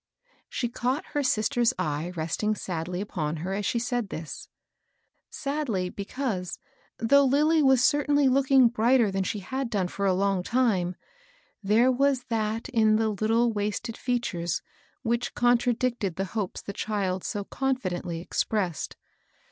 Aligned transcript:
'* 0.29 0.39
She 0.49 0.67
caught 0.67 1.05
h^ 1.13 1.23
sister's 1.23 1.75
eye 1.77 2.11
resting 2.15 2.55
sadly 2.55 3.01
upon 3.01 3.35
her 3.45 3.53
as 3.53 3.67
she 3.67 3.77
said 3.77 4.09
this,— 4.09 4.49
sadly, 5.29 5.91
because, 5.91 6.57
though 6.97 7.23
Lilly 7.23 7.61
was 7.61 7.83
certainly 7.83 8.27
looking 8.27 8.67
brighter 8.67 9.11
than 9.11 9.23
she 9.23 9.41
had 9.41 9.69
done 9.69 9.87
for 9.89 10.07
a 10.07 10.13
long 10.15 10.41
time, 10.41 10.95
there 11.61 11.91
was 11.91 12.23
that 12.29 12.67
in 12.69 12.95
the 12.95 13.09
little, 13.09 13.53
wasted 13.53 13.95
features 13.95 14.63
which 15.03 15.35
contradicted 15.35 16.15
the 16.15 16.25
hopes 16.33 16.63
the 16.63 16.73
child 16.73 17.23
so 17.23 17.43
confidently 17.43 18.19
expressed. 18.21 18.97